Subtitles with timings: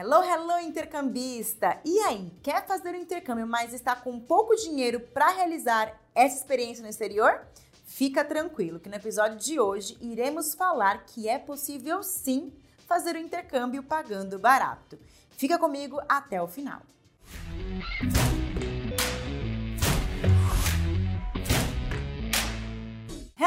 [0.00, 1.80] Hello, hello, intercambista!
[1.84, 6.84] E aí, quer fazer um intercâmbio, mas está com pouco dinheiro para realizar essa experiência
[6.84, 7.44] no exterior?
[7.84, 12.52] Fica tranquilo que no episódio de hoje iremos falar que é possível sim
[12.86, 14.96] fazer o intercâmbio pagando barato.
[15.30, 16.80] Fica comigo até o final.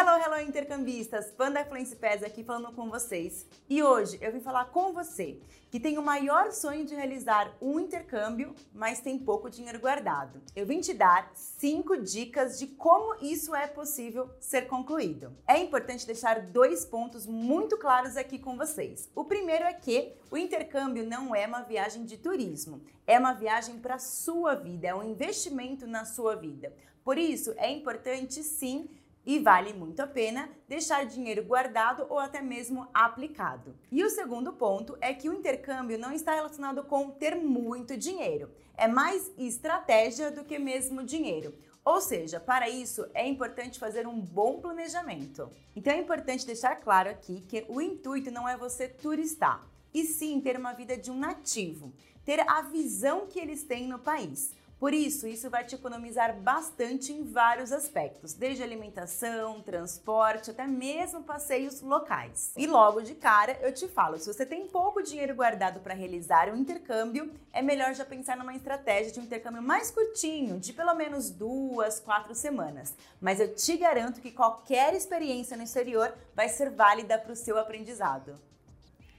[0.04, 1.30] Hello, hello, intercambistas!
[1.30, 3.46] Panda Fluency Pass aqui falando com vocês.
[3.70, 7.80] E hoje eu vim falar com você que tem o maior sonho de realizar um
[7.80, 10.42] intercâmbio, mas tem pouco dinheiro guardado.
[10.56, 15.38] Eu vim te dar cinco dicas de como isso é possível ser concluído.
[15.48, 19.08] É importante deixar dois pontos muito claros aqui com vocês.
[19.14, 23.78] O primeiro é que o intercâmbio não é uma viagem de turismo, é uma viagem
[23.78, 26.74] para sua vida, é um investimento na sua vida.
[27.04, 28.90] Por isso, é importante sim
[29.26, 33.76] e vale muito a pena deixar dinheiro guardado ou até mesmo aplicado.
[33.92, 38.50] E o segundo ponto é que o intercâmbio não está relacionado com ter muito dinheiro,
[38.76, 41.54] é mais estratégia do que mesmo dinheiro.
[41.84, 45.50] Ou seja, para isso é importante fazer um bom planejamento.
[45.76, 50.40] Então é importante deixar claro aqui que o intuito não é você turistar, e sim
[50.40, 51.92] ter uma vida de um nativo,
[52.24, 54.54] ter a visão que eles têm no país.
[54.82, 61.22] Por isso, isso vai te economizar bastante em vários aspectos, desde alimentação, transporte, até mesmo
[61.22, 62.52] passeios locais.
[62.58, 66.50] E logo de cara, eu te falo, se você tem pouco dinheiro guardado para realizar
[66.50, 70.96] um intercâmbio, é melhor já pensar numa estratégia de um intercâmbio mais curtinho, de pelo
[70.96, 72.96] menos duas, quatro semanas.
[73.22, 77.60] Mas eu te garanto que qualquer experiência no exterior vai ser válida para o seu
[77.60, 78.36] aprendizado.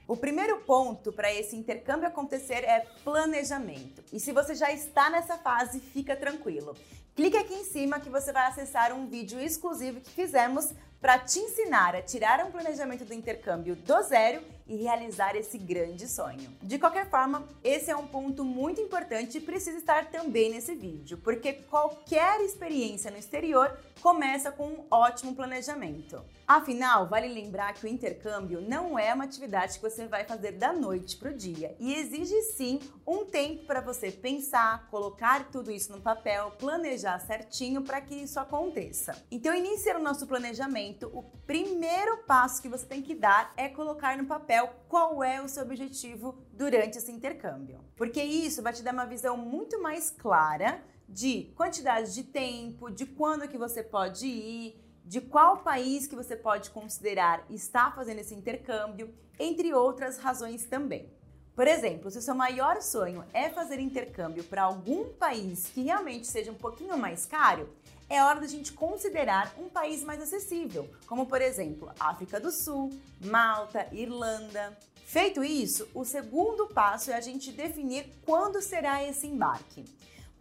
[0.05, 4.03] O primeiro ponto para esse intercâmbio acontecer é planejamento.
[4.11, 6.75] E se você já está nessa fase, fica tranquilo.
[7.15, 11.39] Clique aqui em cima que você vai acessar um vídeo exclusivo que fizemos para te
[11.39, 16.49] ensinar a tirar um planejamento do intercâmbio do zero e realizar esse grande sonho.
[16.61, 21.17] De qualquer forma, esse é um ponto muito importante e precisa estar também nesse vídeo,
[21.17, 26.23] porque qualquer experiência no exterior começa com um ótimo planejamento.
[26.45, 30.73] Afinal, vale lembrar que o intercâmbio não é uma atividade que você vai fazer da
[30.73, 35.91] noite para o dia e exige sim um tempo para você pensar, colocar tudo isso
[35.91, 39.23] no papel, planejar certinho para que isso aconteça.
[39.31, 44.17] Então, iniciar o nosso planejamento, o primeiro passo que você tem que dar é colocar
[44.17, 47.79] no papel qual é o seu objetivo durante esse intercâmbio.
[47.95, 53.05] Porque isso vai te dar uma visão muito mais clara de quantidade de tempo, de
[53.05, 58.33] quando que você pode ir, de qual país que você pode considerar estar fazendo esse
[58.33, 61.11] intercâmbio, entre outras razões também.
[61.55, 66.25] Por exemplo, se o seu maior sonho é fazer intercâmbio para algum país que realmente
[66.25, 67.69] seja um pouquinho mais caro,
[68.15, 72.91] é hora da gente considerar um país mais acessível, como por exemplo África do Sul,
[73.25, 74.77] Malta, Irlanda.
[75.05, 79.83] Feito isso, o segundo passo é a gente definir quando será esse embarque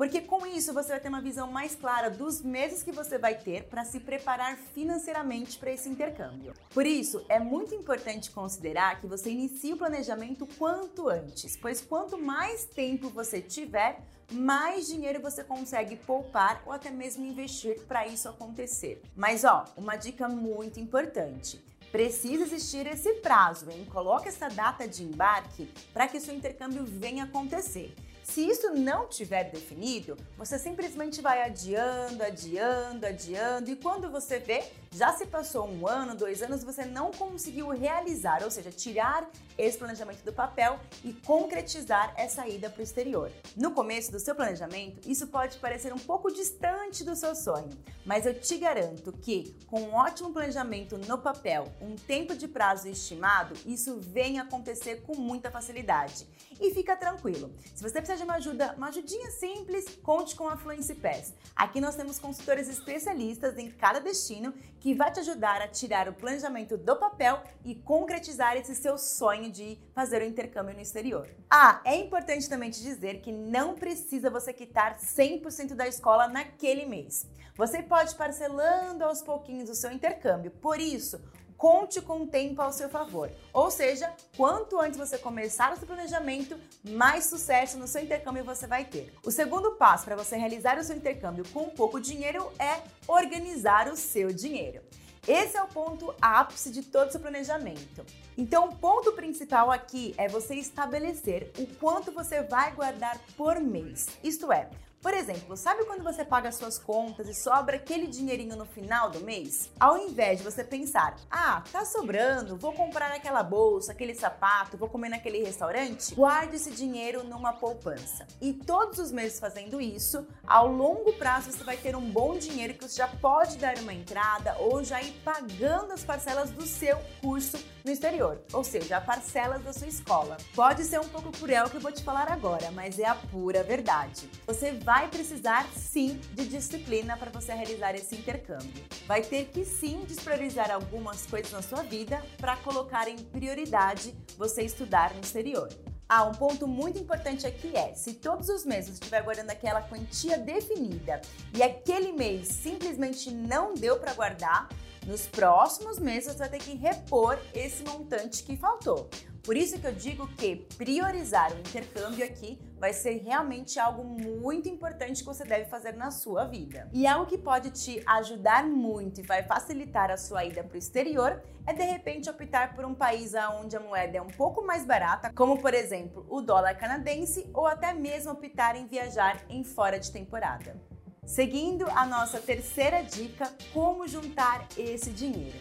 [0.03, 3.37] porque com isso você vai ter uma visão mais clara dos meses que você vai
[3.37, 6.55] ter para se preparar financeiramente para esse intercâmbio.
[6.71, 12.19] Por isso, é muito importante considerar que você inicie o planejamento quanto antes, pois quanto
[12.19, 14.01] mais tempo você tiver,
[14.33, 19.01] mais dinheiro você consegue poupar ou até mesmo investir para isso acontecer.
[19.15, 21.65] Mas ó, uma dica muito importante.
[21.93, 23.85] Precisa existir esse prazo, hein?
[23.85, 27.95] Coloque essa data de embarque para que seu intercâmbio venha acontecer.
[28.23, 34.65] Se isso não tiver definido, você simplesmente vai adiando, adiando, adiando, e quando você vê,
[34.93, 39.79] já se passou um ano, dois anos, você não conseguiu realizar, ou seja, tirar esse
[39.79, 43.33] planejamento do papel e concretizar essa ida para o exterior.
[43.57, 47.71] No começo do seu planejamento, isso pode parecer um pouco distante do seu sonho,
[48.05, 52.87] mas eu te garanto que, com um ótimo planejamento no papel, um tempo de prazo
[52.89, 56.27] estimado, isso vem acontecer com muita facilidade.
[56.61, 60.57] E fica tranquilo, se você precisa de uma ajuda, uma ajudinha simples, conte com a
[60.57, 61.33] Fluency Pass.
[61.57, 66.13] Aqui nós temos consultores especialistas em cada destino que vai te ajudar a tirar o
[66.13, 71.29] planejamento do papel e concretizar esse seu sonho de fazer o intercâmbio no exterior.
[71.49, 76.85] Ah, é importante também te dizer que não precisa você quitar 100% da escola naquele
[76.85, 77.31] mês.
[77.55, 80.51] Você pode parcelando aos pouquinhos o seu intercâmbio.
[80.51, 81.23] Por isso,
[81.63, 83.31] conte com o tempo ao seu favor.
[83.53, 88.67] Ou seja, quanto antes você começar o seu planejamento, mais sucesso no seu intercâmbio você
[88.67, 89.15] vai ter.
[89.25, 93.97] O segundo passo para você realizar o seu intercâmbio com pouco dinheiro é organizar o
[93.97, 94.81] seu dinheiro.
[95.25, 98.05] Esse é o ponto ápice de todo o seu planejamento.
[98.37, 104.09] Então, o ponto principal aqui é você estabelecer o quanto você vai guardar por mês.
[104.25, 104.69] Isto é,
[105.03, 109.19] Por exemplo, sabe quando você paga suas contas e sobra aquele dinheirinho no final do
[109.19, 109.69] mês?
[109.81, 114.89] Ao invés de você pensar, ah, tá sobrando, vou comprar aquela bolsa, aquele sapato, vou
[114.89, 118.29] comer naquele restaurante, guarde esse dinheiro numa poupança.
[118.41, 122.75] E todos os meses fazendo isso, ao longo prazo você vai ter um bom dinheiro
[122.75, 126.97] que você já pode dar uma entrada ou já ir pagando as parcelas do seu
[127.21, 130.37] curso no exterior, ou seja, parcelas da sua escola.
[130.55, 133.17] Pode ser um pouco cruel o que eu vou te falar agora, mas é a
[133.17, 134.31] pura verdade.
[134.47, 138.85] Você vai precisar sim de disciplina para você realizar esse intercâmbio.
[139.07, 144.63] Vai ter que sim despriorizar algumas coisas na sua vida para colocar em prioridade você
[144.63, 145.69] estudar no exterior.
[146.09, 150.37] Ah, um ponto muito importante aqui é: se todos os meses estiver guardando aquela quantia
[150.37, 151.23] definida
[151.57, 154.69] e aquele mês simplesmente não deu para guardar,
[155.07, 159.09] nos próximos meses você vai ter que repor esse montante que faltou.
[159.43, 164.69] Por isso que eu digo que priorizar o intercâmbio aqui vai ser realmente algo muito
[164.69, 166.89] importante que você deve fazer na sua vida.
[166.93, 170.79] E algo que pode te ajudar muito e vai facilitar a sua ida para o
[170.79, 174.85] exterior é de repente optar por um país onde a moeda é um pouco mais
[174.85, 179.99] barata, como por exemplo o dólar canadense, ou até mesmo optar em viajar em fora
[179.99, 180.77] de temporada.
[181.25, 185.59] Seguindo a nossa terceira dica, como juntar esse dinheiro.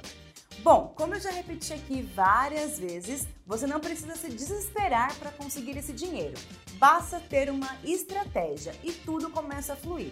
[0.64, 5.76] Bom, como eu já repeti aqui várias vezes, você não precisa se desesperar para conseguir
[5.76, 6.36] esse dinheiro.
[6.74, 10.12] Basta ter uma estratégia e tudo começa a fluir.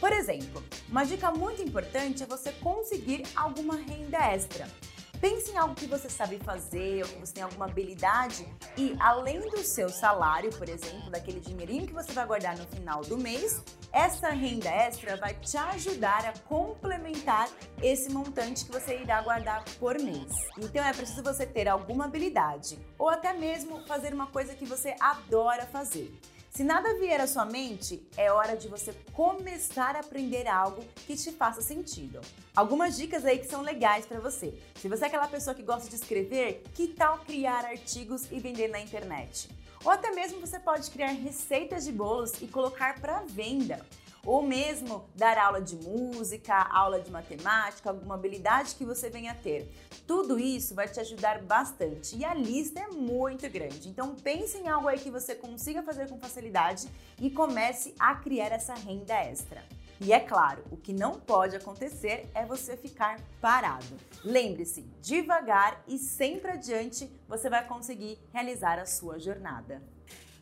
[0.00, 4.66] Por exemplo, uma dica muito importante é você conseguir alguma renda extra.
[5.22, 8.44] Pense em algo que você sabe fazer, ou que você tem alguma habilidade
[8.76, 13.02] e além do seu salário, por exemplo, daquele dinheirinho que você vai guardar no final
[13.02, 17.48] do mês, essa renda extra vai te ajudar a complementar
[17.80, 20.32] esse montante que você irá guardar por mês.
[20.58, 24.96] Então é preciso você ter alguma habilidade ou até mesmo fazer uma coisa que você
[24.98, 26.12] adora fazer.
[26.54, 31.16] Se nada vier à sua mente, é hora de você começar a aprender algo que
[31.16, 32.20] te faça sentido.
[32.54, 34.52] Algumas dicas aí que são legais para você.
[34.74, 38.68] Se você é aquela pessoa que gosta de escrever, que tal criar artigos e vender
[38.68, 39.48] na internet?
[39.82, 43.80] Ou até mesmo você pode criar receitas de bolos e colocar para venda
[44.24, 49.34] ou mesmo dar aula de música, aula de matemática, alguma habilidade que você venha a
[49.34, 49.68] ter.
[50.06, 53.88] Tudo isso vai te ajudar bastante e a lista é muito grande.
[53.88, 56.88] Então pense em algo aí que você consiga fazer com facilidade
[57.20, 59.62] e comece a criar essa renda extra.
[60.04, 63.96] E é claro, o que não pode acontecer é você ficar parado.
[64.24, 69.80] Lembre-se, devagar e sempre adiante você vai conseguir realizar a sua jornada.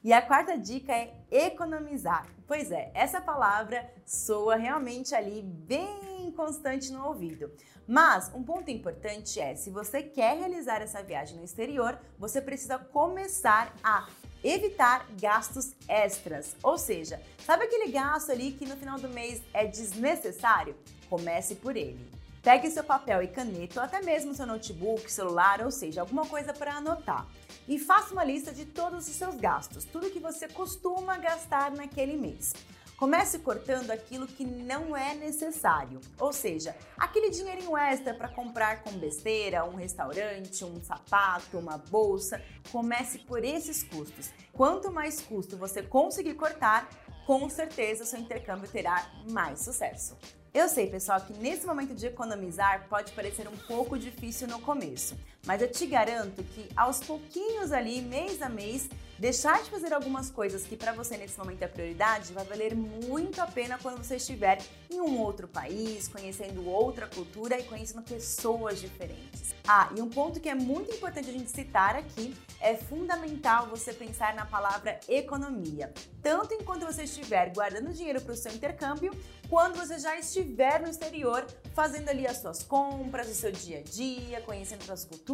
[0.02, 2.26] E a quarta dica é economizar.
[2.46, 7.52] Pois é, essa palavra soa realmente ali bem constante no ouvido.
[7.86, 12.78] Mas um ponto importante é, se você quer realizar essa viagem no exterior, você precisa
[12.78, 14.08] começar a
[14.42, 16.56] evitar gastos extras.
[16.62, 20.74] Ou seja, sabe aquele gasto ali que no final do mês é desnecessário?
[21.10, 22.08] Comece por ele.
[22.42, 26.54] Pegue seu papel e caneta ou até mesmo seu notebook, celular, ou seja, alguma coisa
[26.54, 27.26] para anotar.
[27.68, 32.16] E faça uma lista de todos os seus gastos, tudo que você costuma gastar naquele
[32.16, 32.52] mês.
[33.00, 38.92] Comece cortando aquilo que não é necessário, ou seja, aquele dinheirinho extra para comprar com
[38.92, 42.42] besteira, um restaurante, um sapato, uma bolsa.
[42.70, 44.30] Comece por esses custos.
[44.52, 46.90] Quanto mais custo você conseguir cortar,
[47.26, 50.18] com certeza seu intercâmbio terá mais sucesso.
[50.52, 55.16] Eu sei, pessoal, que nesse momento de economizar pode parecer um pouco difícil no começo,
[55.46, 58.88] mas eu te garanto que aos pouquinhos ali, mês a mês,
[59.20, 63.40] deixar de fazer algumas coisas que para você nesse momento é prioridade vai valer muito
[63.40, 64.58] a pena quando você estiver
[64.90, 69.54] em um outro país, conhecendo outra cultura e conhecendo pessoas diferentes.
[69.68, 73.92] Ah, e um ponto que é muito importante a gente citar aqui é fundamental você
[73.92, 79.12] pensar na palavra economia, tanto enquanto você estiver guardando dinheiro para o seu intercâmbio,
[79.48, 83.82] quando você já estiver no exterior fazendo ali as suas compras, o seu dia a
[83.82, 85.29] dia, conhecendo suas culturas.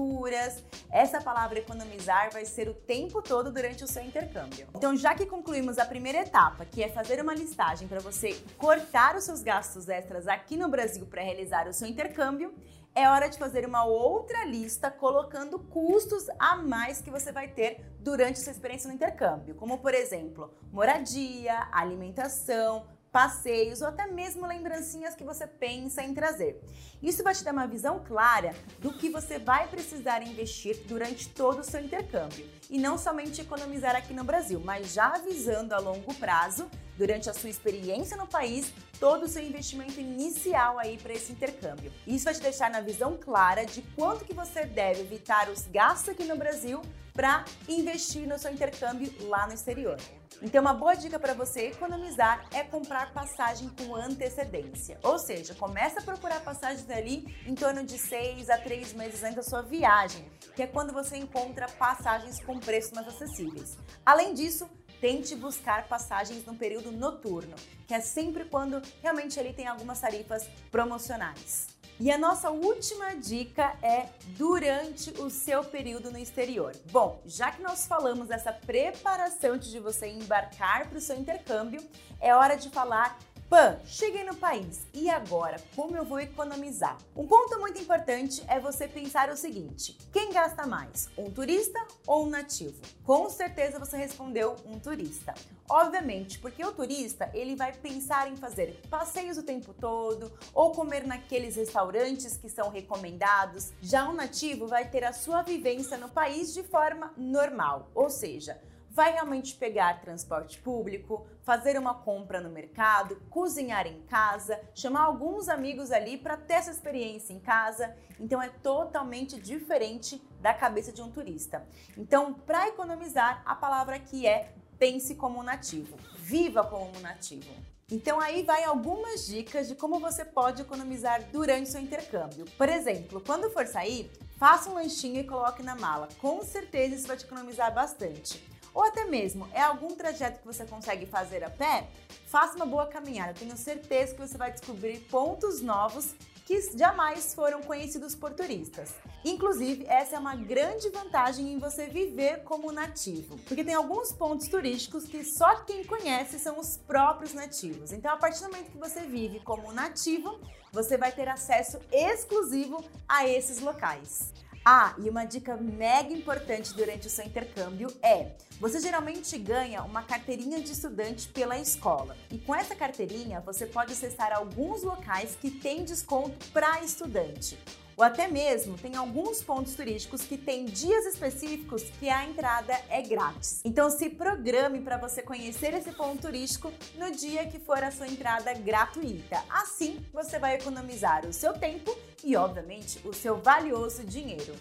[0.90, 4.68] Essa palavra economizar vai ser o tempo todo durante o seu intercâmbio.
[4.74, 9.16] Então, já que concluímos a primeira etapa, que é fazer uma listagem para você cortar
[9.16, 12.54] os seus gastos extras aqui no Brasil para realizar o seu intercâmbio,
[12.94, 17.84] é hora de fazer uma outra lista colocando custos a mais que você vai ter
[18.00, 25.14] durante sua experiência no intercâmbio, como por exemplo, moradia, alimentação, passeios ou até mesmo lembrancinhas
[25.14, 26.60] que você pensa em trazer.
[27.02, 31.60] Isso vai te dar uma visão clara do que você vai precisar investir durante todo
[31.60, 36.14] o seu intercâmbio e não somente economizar aqui no Brasil, mas já avisando a longo
[36.14, 41.32] prazo durante a sua experiência no país todo o seu investimento inicial aí para esse
[41.32, 41.92] intercâmbio.
[42.06, 46.10] Isso vai te deixar na visão clara de quanto que você deve evitar os gastos
[46.10, 46.80] aqui no Brasil
[47.12, 49.96] para investir no seu intercâmbio lá no exterior.
[50.42, 54.98] Então, uma boa dica para você economizar é comprar passagem com antecedência.
[55.02, 59.36] Ou seja, começa a procurar passagens ali em torno de seis a três meses antes
[59.36, 63.78] da sua viagem, que é quando você encontra passagens com preços mais acessíveis.
[64.04, 64.68] Além disso,
[65.00, 67.54] tente buscar passagens no período noturno,
[67.86, 71.75] que é sempre quando realmente ele tem algumas tarifas promocionais.
[71.98, 76.72] E a nossa última dica é durante o seu período no exterior.
[76.92, 81.82] Bom, já que nós falamos dessa preparação antes de você embarcar para o seu intercâmbio,
[82.20, 86.98] é hora de falar Pan, cheguei no país e agora como eu vou economizar?
[87.14, 92.26] Um ponto muito importante é você pensar o seguinte: quem gasta mais, um turista ou
[92.26, 92.74] um nativo?
[93.04, 95.32] Com certeza você respondeu um turista.
[95.70, 101.06] Obviamente, porque o turista ele vai pensar em fazer passeios o tempo todo ou comer
[101.06, 103.72] naqueles restaurantes que são recomendados.
[103.80, 108.60] Já o nativo vai ter a sua vivência no país de forma normal, ou seja,
[108.96, 115.50] vai realmente pegar transporte público, fazer uma compra no mercado, cozinhar em casa, chamar alguns
[115.50, 117.94] amigos ali para ter essa experiência em casa.
[118.18, 121.62] Então é totalmente diferente da cabeça de um turista.
[121.94, 127.52] Então, para economizar, a palavra aqui é pense como um nativo, viva como um nativo.
[127.92, 132.46] Então aí vai algumas dicas de como você pode economizar durante seu intercâmbio.
[132.56, 136.08] Por exemplo, quando for sair, faça um lanchinho e coloque na mala.
[136.18, 140.66] Com certeza isso vai te economizar bastante ou até mesmo é algum trajeto que você
[140.66, 141.88] consegue fazer a pé,
[142.26, 143.32] faça uma boa caminhada.
[143.32, 146.14] Tenho certeza que você vai descobrir pontos novos
[146.44, 148.94] que jamais foram conhecidos por turistas.
[149.24, 154.46] Inclusive, essa é uma grande vantagem em você viver como nativo, porque tem alguns pontos
[154.46, 157.92] turísticos que só quem conhece são os próprios nativos.
[157.92, 160.38] Então, a partir do momento que você vive como nativo,
[160.70, 164.34] você vai ter acesso exclusivo a esses locais.
[164.68, 170.02] Ah, e uma dica mega importante durante o seu intercâmbio é: você geralmente ganha uma
[170.02, 172.16] carteirinha de estudante pela escola.
[172.32, 177.56] E com essa carteirinha, você pode acessar alguns locais que têm desconto para estudante.
[177.96, 183.00] Ou até mesmo tem alguns pontos turísticos que têm dias específicos que a entrada é
[183.00, 183.62] grátis.
[183.64, 188.06] Então se programe para você conhecer esse ponto turístico no dia que for a sua
[188.06, 189.42] entrada gratuita.
[189.48, 194.54] Assim você vai economizar o seu tempo e, obviamente, o seu valioso dinheiro.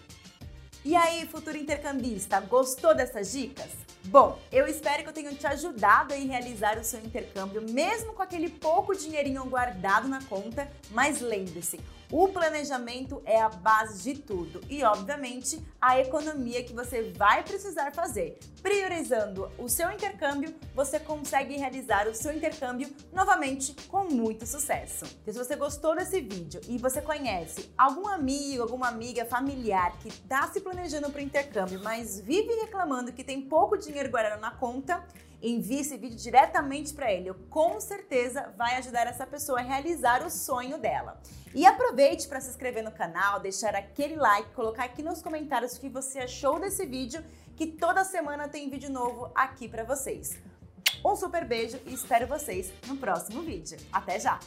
[0.85, 3.71] E aí, futuro intercambista, gostou dessas dicas?
[4.05, 8.21] Bom, eu espero que eu tenha te ajudado a realizar o seu intercâmbio, mesmo com
[8.21, 11.79] aquele pouco dinheirinho guardado na conta, mas lembre-se,
[12.11, 17.93] o planejamento é a base de tudo e, obviamente, a economia que você vai precisar
[17.93, 18.37] fazer.
[18.61, 25.05] Priorizando o seu intercâmbio, você consegue realizar o seu intercâmbio novamente com muito sucesso.
[25.21, 30.09] Então, se você gostou desse vídeo e você conhece algum amigo, alguma amiga, familiar que
[30.09, 34.51] está se planejando para o intercâmbio, mas vive reclamando que tem pouco dinheiro guardado na
[34.51, 35.03] conta,
[35.41, 37.33] envie esse vídeo diretamente para ele.
[37.49, 41.21] Com certeza vai ajudar essa pessoa a realizar o sonho dela.
[41.55, 45.79] E aproveite para se inscrever no canal, deixar aquele like, colocar aqui nos comentários o
[45.79, 47.23] que você achou desse vídeo,
[47.55, 50.37] que toda semana tem vídeo novo aqui para vocês.
[51.03, 53.77] Um super beijo e espero vocês no próximo vídeo.
[53.89, 54.37] Até já!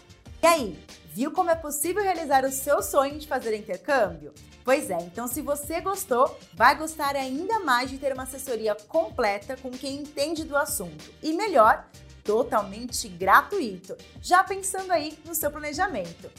[0.42, 0.84] E aí,
[1.14, 4.34] viu como é possível realizar o seu sonho de fazer intercâmbio?
[4.62, 9.56] Pois é, então se você gostou, vai gostar ainda mais de ter uma assessoria completa
[9.56, 11.10] com quem entende do assunto.
[11.22, 11.88] E melhor,
[12.22, 16.30] totalmente gratuito, já pensando aí no seu planejamento.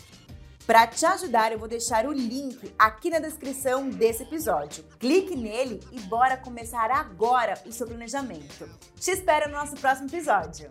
[0.70, 4.84] Para te ajudar, eu vou deixar o link aqui na descrição desse episódio.
[5.00, 8.70] Clique nele e bora começar agora o seu planejamento.
[8.96, 10.70] Te espero no nosso próximo episódio.